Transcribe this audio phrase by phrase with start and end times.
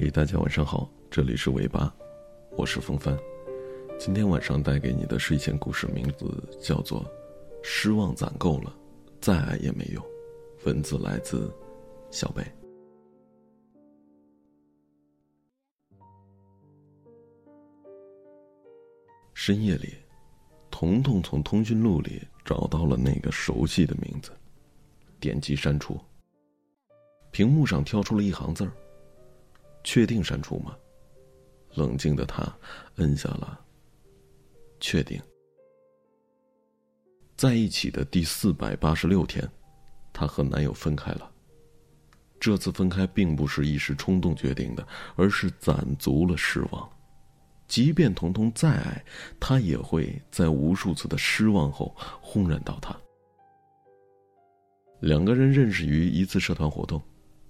[0.00, 1.92] 嘿，大家晚上好，这里是尾巴，
[2.56, 3.18] 我是风帆。
[3.98, 7.02] 今天晚上带给你的睡前故事，名字叫做
[7.64, 8.72] 《失望攒够了，
[9.20, 10.00] 再爱也没用》。
[10.64, 11.52] 文字来自
[12.12, 12.44] 小贝。
[19.34, 19.94] 深夜里，
[20.70, 24.30] 彤彤从通讯录里找到了那个熟悉的名字，
[25.18, 25.98] 点击删除。
[27.32, 28.70] 屏幕上跳出了一行字儿。
[29.88, 30.76] 确定删除吗？
[31.74, 32.46] 冷静的他
[32.96, 33.58] 摁下了。
[34.80, 35.18] 确定。
[37.34, 39.50] 在一起的第四百八十六天，
[40.12, 41.32] 她和男友分开了。
[42.38, 46.86] 这次分开并不是一时冲动决定的，而是攒足了失望。
[47.66, 49.02] 即便彤彤再爱，
[49.40, 52.94] 他也会在无数次的失望后轰然倒塌。
[55.00, 57.02] 两个人认识于一次社团活动。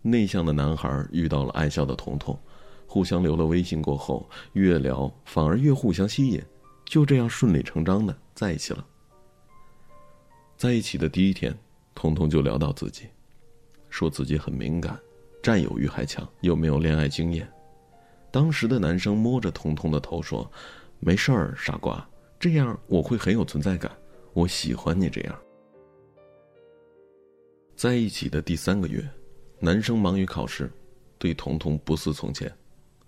[0.02, 2.38] 内向的男孩遇到了爱笑的彤彤，
[2.86, 6.42] 互相留了微信过后，越聊反而越互相吸引，
[6.84, 8.86] 就这样顺理成章的在一起了。
[10.56, 11.56] 在一起的第一天，
[11.94, 13.06] 彤彤就聊到自己，
[13.90, 14.98] 说自己很敏感，
[15.42, 17.48] 占有欲还强，又没有恋爱经验。
[18.30, 20.50] 当时的男生摸着彤彤的头说
[21.00, 23.90] ：“没事儿，傻瓜，这样我会很有存在感，
[24.32, 25.38] 我喜欢你这样。”
[27.76, 29.08] 在一起的第三个月。
[29.60, 30.70] 男生忙于考试，
[31.18, 32.52] 对彤彤不似从前。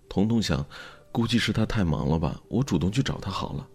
[0.09, 0.65] 彤彤想，
[1.11, 3.67] 估计是他太忙了吧，我主动去找他好了。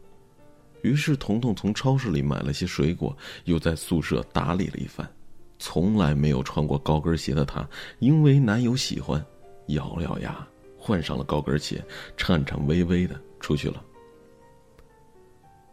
[0.83, 5.11] 于是，彤彤从超市里买了些水果，又在宿舍打理了一番。
[5.59, 7.67] 从来没有穿过高跟鞋的她，
[7.99, 9.25] 因为男友喜欢，
[9.69, 10.47] 咬咬牙，
[10.79, 11.83] 换上了高跟鞋，
[12.15, 13.83] 颤颤巍巍的出去了。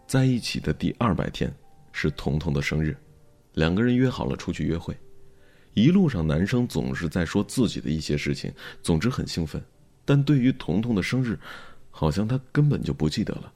[0.07, 1.53] 在一起的第二百天，
[1.91, 2.95] 是彤彤的生日，
[3.53, 4.97] 两个人约好了出去约会。
[5.73, 9.61] 一路上，男生总是在说自己的一些事情，总之很兴奋。
[10.05, 11.39] 但对于彤彤的生日，
[11.89, 13.51] 好像他根本就不记得了。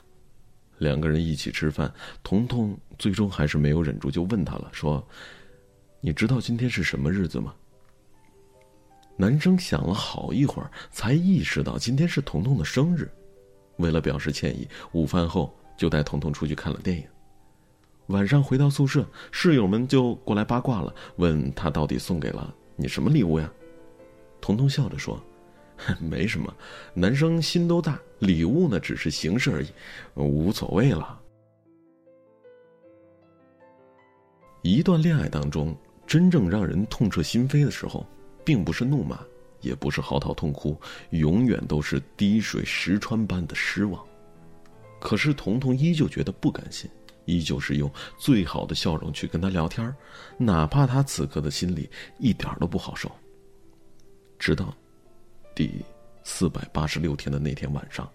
[0.80, 1.92] 两个人一起吃饭，
[2.24, 5.06] 彤彤最终还是没有忍住，就问他了，说
[6.02, 7.54] ：“你知道今天是什么日子吗？”
[9.18, 13.10] 男生想了好一会儿，才意识到今天是彤彤的生日。
[13.78, 17.04] 为了表示歉意，午饭后就带彤彤出去看了电影。
[18.08, 23.52] 晚上回到宿舍，室友们就过来八卦了，问他到底送给了你什么礼物呀？
[24.40, 25.22] 彤彤笑着说
[26.00, 26.54] ：“没什么，
[26.94, 29.68] 男生心都大，礼物呢只是形式而已，
[30.16, 31.20] 无所谓了。”
[34.64, 35.76] 一段恋爱当中，
[36.06, 38.06] 真正让人痛彻心扉的时候，
[38.46, 39.20] 并不是怒骂，
[39.60, 40.80] 也不是嚎啕痛哭，
[41.10, 44.02] 永远都是滴水石穿般的失望。
[45.02, 46.90] 可是彤彤依旧觉得不甘心。
[47.28, 49.96] 依旧是用最好的笑容去跟他聊天
[50.38, 53.12] 哪怕他此刻的心里一点都不好受。
[54.40, 54.74] 直到
[55.54, 55.86] 第
[56.24, 58.10] 四百八十六天的那天晚上，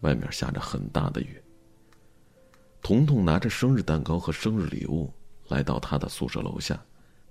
[0.00, 1.42] 外面下着很大的雨。
[2.82, 5.12] 彤彤拿着生日蛋糕和生日礼物
[5.48, 6.80] 来到他的宿舍楼下，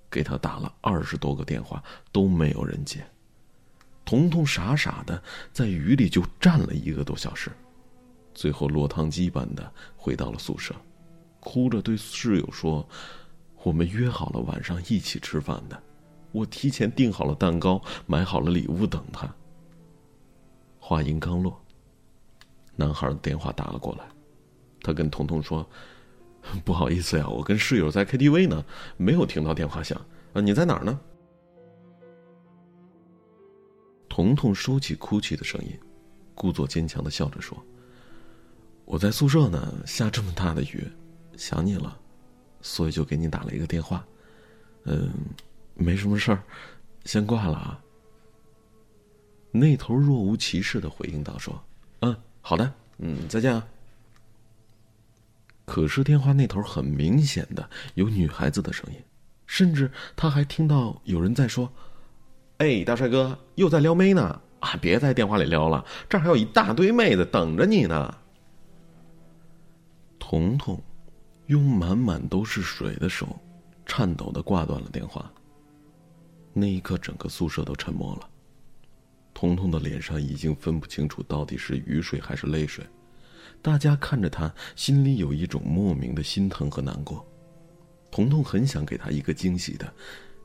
[0.09, 3.05] 给他打了二十多个电话都没有人接。
[4.03, 5.21] 彤彤傻傻的
[5.51, 7.51] 在雨里就站了一个多小时。
[8.37, 10.75] 最后落汤鸡般的回到了宿舍，
[11.39, 12.87] 哭着对室友说
[13.63, 15.81] ：“我们约好了晚上一起吃饭的，
[16.31, 19.27] 我提前订好了蛋糕，买好了礼物等他。”
[20.77, 21.59] 话音刚落，
[22.75, 24.07] 男孩的电话打了过来，
[24.83, 25.67] 他跟彤彤说
[26.63, 28.63] ：“不好意思呀，我跟室友在 KTV 呢，
[28.97, 29.99] 没有听到电话响。
[30.33, 30.99] 啊，你在哪儿呢？”
[34.07, 35.75] 彤彤收起哭泣的声音，
[36.35, 37.57] 故作坚强的笑着说。
[38.87, 40.87] 我在宿舍呢，下这么大的雨，
[41.35, 41.99] 想你了，
[42.61, 44.03] 所以就给你打了一个电话。
[44.85, 45.11] 嗯，
[45.73, 46.41] 没什么事儿，
[47.03, 47.77] 先挂了啊。
[49.51, 51.61] 那头若无其事的回应道：“说，
[51.99, 53.67] 嗯，好的，嗯，再见啊。”
[55.67, 59.03] 可是电话那头很明显的有女孩子的声音，
[59.47, 61.69] 甚至他还听到有人在说
[62.59, 64.77] ：“哎，大帅哥又在撩妹呢啊！
[64.81, 68.15] 别在电话里撩了，这儿还有一大堆妹子等着你呢。”
[70.29, 70.77] 彤彤
[71.45, 73.39] 用满满都是水的手，
[73.85, 75.31] 颤抖的挂断了电话。
[76.51, 78.29] 那一刻，整个宿舍都沉默了。
[79.33, 82.85] 彤彤的脸上已经分不清楚到底是雨水还是泪水，
[83.61, 87.25] 大家看着他，心里有一种莫名的心疼和难过。
[88.11, 89.93] 彤彤很想给他一个惊喜的，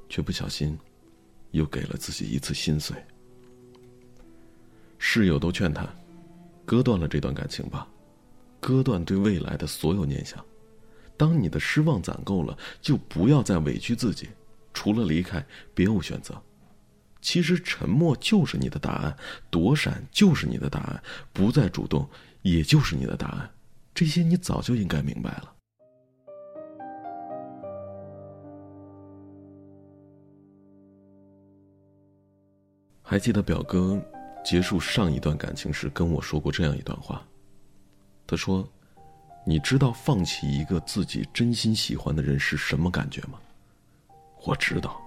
[0.08, 0.79] 却不小心，
[1.50, 2.96] 又给了自己一次心碎。
[4.96, 5.93] 室友都劝他，
[6.64, 7.88] 割断了这段感情吧。
[8.62, 10.43] 割断对未来的所有念想，
[11.17, 14.29] 当你的失望攒够了，就不要再委屈自己，
[14.73, 15.44] 除了离开，
[15.75, 16.41] 别无选择。
[17.20, 19.17] 其实沉默就是你的答案，
[19.50, 22.09] 躲闪就是你的答案，不再主动
[22.43, 23.50] 也就是你的答案。
[23.93, 25.53] 这些你早就应该明白了。
[33.03, 34.00] 还记得表哥
[34.44, 37.26] 结束上一段感情时跟我说过这样一段话。
[38.32, 38.67] 他说
[39.44, 43.38] ：“你知道放弃一个自己真心喜欢的人是什么感觉吗？”
[44.46, 44.99] 我知道，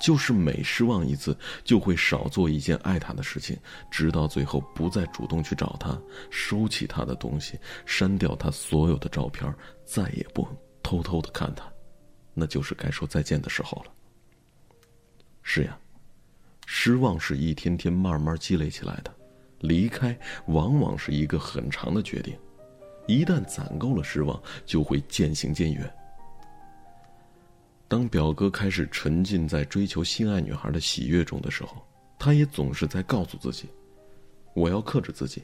[0.00, 3.54] 就是每失望一次，就会少做一件爱他的事情，
[3.90, 5.94] 直到最后不再主动去找他，
[6.30, 10.48] 收起他的东西，删掉他所有的照片，再也不
[10.82, 11.70] 偷偷的看他，
[12.32, 13.92] 那就是该说再见的时候了。
[15.42, 15.78] 是呀。
[16.64, 19.14] 失望是一天天慢慢积累起来的，
[19.60, 22.34] 离开往往是一个很长的决定，
[23.06, 25.94] 一旦攒够了失望，就会渐行渐远。
[27.86, 31.86] 当表哥开始沉浸在追求心爱女孩的喜悦中的时候，
[32.18, 33.68] 他也总是在告诉自己
[34.54, 35.42] ：“我要克制自己，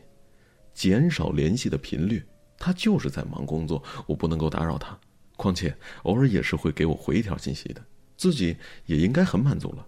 [0.72, 2.24] 减少联系的频率。
[2.58, 4.98] 他就是在忙工作，我不能够打扰他。
[5.36, 7.82] 况且偶尔也是会给我回一条信息的，
[8.16, 8.56] 自己
[8.86, 9.86] 也应该很满足了。”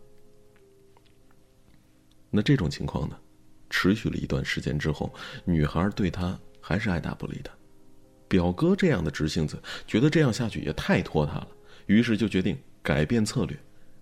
[2.30, 3.18] 那这种情况呢，
[3.68, 5.12] 持续了一段时间之后，
[5.44, 7.50] 女孩对他还是爱答不理的。
[8.32, 11.48] 表哥这样的直性子觉得这样下去也太拖沓了，
[11.84, 13.54] 于是就决定改变策略，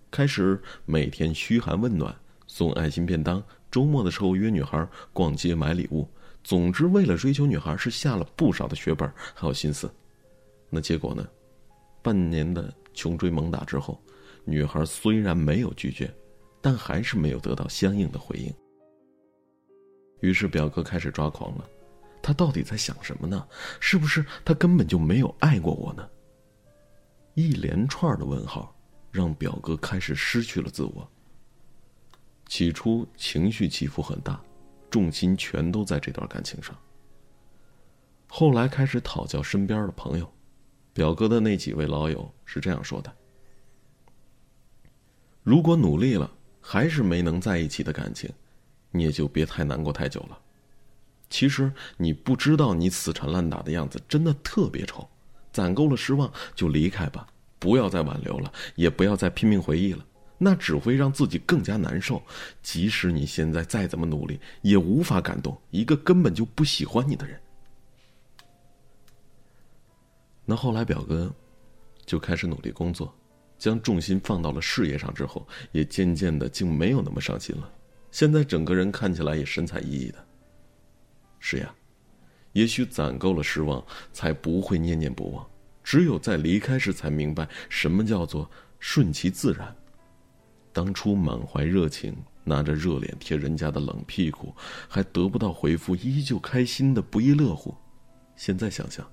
[0.08, 2.14] 开始每天嘘寒问暖，
[2.46, 3.42] 送爱心便当，
[3.72, 6.08] 周末的时候约女孩逛街买礼物。
[6.44, 9.92] 总之，为了追求女孩，是下了不少的血本还有心思。
[10.68, 11.26] 那结果呢？
[12.00, 14.00] 半年的穷追猛打之后，
[14.44, 16.08] 女孩虽然没有拒绝。
[16.62, 18.52] 但还是没有得到相应的回应。
[20.20, 21.64] 于是表哥开始抓狂了，
[22.22, 23.46] 他到底在想什么呢？
[23.81, 26.08] 是不是他根本就没有爱过我呢？
[27.34, 28.75] 一连串的问号，
[29.11, 31.11] 让表哥开始失去了自我。
[32.46, 34.40] 起初情绪起伏很大，
[34.90, 36.76] 重心全都在这段感情上。
[38.28, 40.32] 后来开始讨教身边的朋友，
[40.93, 43.12] 表哥的那几位老友是这样说的：
[45.43, 46.31] 如果努力了。
[46.62, 48.31] 还是没能在一起的感情，
[48.90, 50.38] 你也就别太难过太久了。
[51.30, 55.08] 其实你不知道，你死缠烂打的样子真的特别丑。
[55.52, 57.26] 攒够了失望就离开吧，
[57.58, 60.04] 不要再挽留了，也不要再拼命回忆了，
[60.38, 62.22] 那只会让自己更加难受。
[62.62, 67.40] 即使你现在再怎么努力，也无法感动一个根本就不喜欢你的人。
[70.44, 71.32] 那后来表哥
[72.04, 73.14] 就开始努力工作。
[73.58, 77.70] 将重心放到了事业上之后，也渐渐的竟没有那么上心了。
[78.10, 80.26] 现在整个人看起来也神采奕奕的。
[81.40, 81.75] 是呀，
[82.52, 85.44] 也许攒够了失望，才不会念念不忘。
[85.82, 88.48] 只有在离开时，才明白什么叫做
[88.78, 89.75] 顺其自然。
[90.72, 94.54] 当初满怀热情，拿着热脸贴人家的冷屁股，
[94.88, 97.75] 还得不到回复，依旧开心的不亦乐乎。
[98.37, 99.04] 现在想想。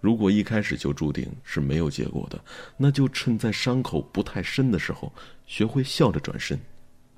[0.00, 2.44] 如果一开始就注定是没有结果的，
[2.76, 5.12] 那就趁在伤口不太深的时候，
[5.46, 6.58] 学会笑着转身，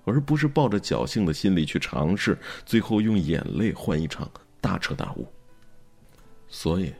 [0.04, 4.30] 而不是抱着侥幸的心理去尝试，最后用眼泪换一场
[4.60, 5.26] 大彻大悟。
[6.48, 6.92] 所以，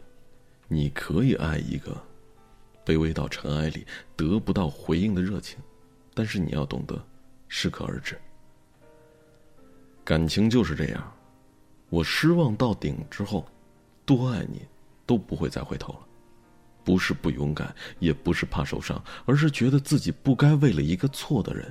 [0.69, 1.97] 你可以爱一个
[2.85, 5.59] 卑微到尘埃里得不到回应的热情，
[6.15, 7.01] 但是你要懂得
[7.49, 8.19] 适可而止。
[10.05, 11.13] 感情就是这样，
[11.91, 13.47] 我失望到顶之后，
[14.05, 14.63] 多爱你。
[15.07, 15.99] 都不会再回头了，
[16.83, 21.71] 不是不勇敢，也不是怕受伤，而是觉得自己不该为了一个错的人，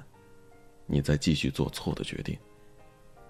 [0.93, 2.37] 你再继续做错的决定。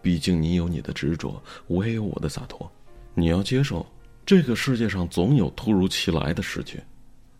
[0.02, 2.70] 毕竟你有你的执着，我也有我的洒脱。
[3.16, 3.86] 你要接受，
[4.26, 6.84] 这个世界上总有突如其来的失去，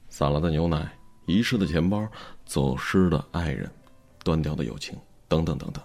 [0.08, 2.08] 洒了的牛奶，遗失的钱包，
[2.46, 3.70] 走失的爱人，
[4.24, 5.84] 断掉的友情，等等等等。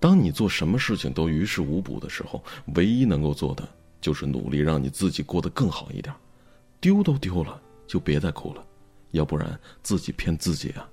[0.00, 2.42] 当你做什么事情都于事无补的时候，
[2.74, 3.66] 唯一能够做的。
[4.00, 6.14] 就是努力让你自己过得更好一点，
[6.80, 8.64] 丢都丢了，就别再哭了，
[9.10, 10.88] 要不然自己骗自己啊！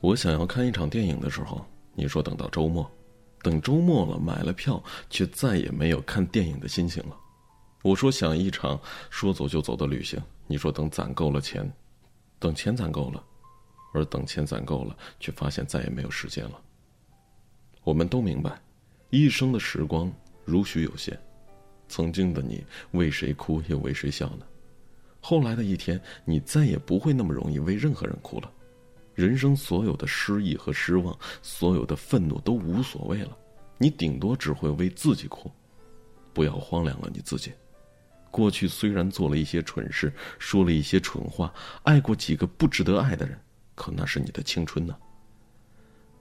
[0.00, 1.64] 我想要看一场电影的时候，
[1.94, 2.90] 你说等到周末，
[3.42, 7.16] 等周末了买了票，却再也没有看电影的心情了。
[7.82, 8.80] 我说想一场
[9.10, 11.70] 说走就走的旅行，你说等攒够了钱，
[12.38, 13.22] 等钱攒够了，
[13.92, 16.58] 而等钱攒够了，却发现再也没有时间了。
[17.84, 18.58] 我们都明白，
[19.10, 20.10] 一生的时光。
[20.46, 21.16] 如许有限，
[21.88, 24.46] 曾经的你为谁哭又为谁笑呢？
[25.20, 28.50] 后来的一天，你再也不会那么容易为任何人哭了。
[29.20, 33.36] 人生所有的失意和失望，所有的愤怒都无所谓了，
[33.76, 35.52] 你顶多只会为自己哭。
[36.32, 37.52] 不要荒凉了你自己。
[38.30, 43.38] 过去虽然做了一些蠢事，说了一些蠢话，爱过几个不值得爱的人，
[43.74, 44.96] 可那是你的青春呢。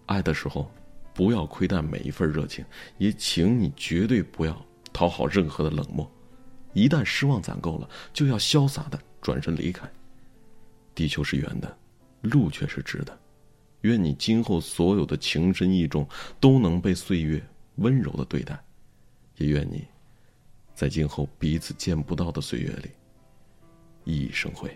[0.08, 0.70] 爱的时候，
[1.14, 2.66] 不要亏待每一份热情，
[2.98, 6.12] 也请你绝对不要讨好任何的冷漠。
[6.74, 9.90] 一旦失望攒够了，就要潇洒的转身离开。
[10.96, 11.78] 地球是圆的，
[12.22, 13.18] 路却是直的。
[13.82, 16.08] 愿你今后所有的情深意重
[16.40, 17.42] 都能被岁月
[17.76, 18.60] 温柔的对待，
[19.38, 19.88] 也愿你，
[20.76, 22.90] 在今后彼此见不到的岁月里，
[24.04, 24.70] 熠熠生辉。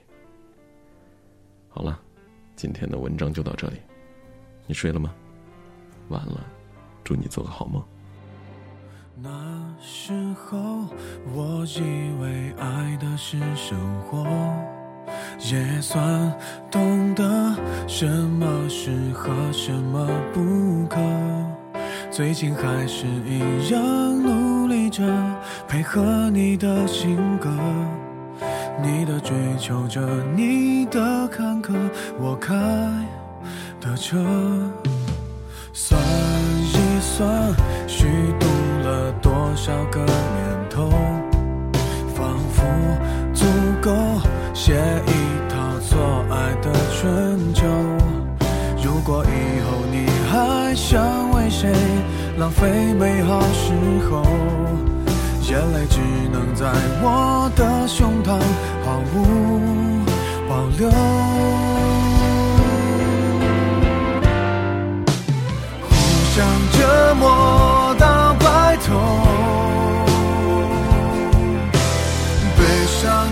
[1.68, 2.00] 好了，
[2.56, 3.78] 今天的文章就到这里。
[4.66, 5.14] 你睡了吗？
[6.10, 6.46] 晚了，
[7.04, 7.84] 祝你做个好梦。
[9.16, 10.88] 那时候
[11.34, 11.82] 我以
[12.22, 14.24] 为爱的是生活，
[15.52, 16.34] 也算
[16.72, 17.24] 懂得
[17.88, 20.98] 什么适合，什么不可。
[22.10, 23.82] 最近还是一样
[24.22, 25.04] 努力着
[25.68, 27.50] 配合你的性格。
[28.82, 30.02] 你的追求着，
[30.36, 31.74] 你的坎坷，
[32.20, 32.54] 我开
[33.82, 34.18] 的车。
[35.74, 37.54] 算一算，
[37.88, 38.06] 虚
[38.40, 38.48] 度
[38.84, 40.90] 了多少个年头，
[42.14, 42.64] 仿佛
[43.34, 43.46] 足
[43.82, 43.92] 够
[44.54, 44.74] 写
[45.08, 45.13] 一
[52.44, 53.72] 浪费美好时
[54.12, 54.22] 候？
[55.50, 55.98] 眼泪只
[56.30, 56.66] 能在
[57.02, 58.38] 我的胸膛
[58.84, 60.04] 毫无
[60.50, 60.90] 保留，
[65.88, 65.96] 互
[66.36, 68.92] 相折磨到白头，
[72.58, 73.26] 悲伤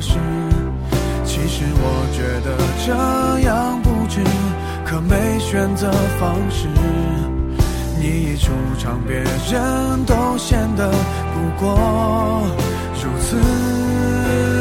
[0.00, 0.14] 事。
[1.24, 4.20] 其实我觉得这样不值
[4.84, 6.66] 可没选择方式。
[8.00, 12.68] 你一出场别人都显得不过。
[13.02, 14.57] 如此。